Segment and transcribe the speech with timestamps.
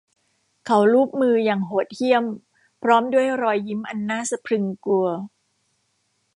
[0.65, 2.25] เขาลูบมืออย่างโหดเหี้ยม
[2.83, 5.07] พร้อมด้วยรอยยิ้มอันน่าสะพรึงกลัว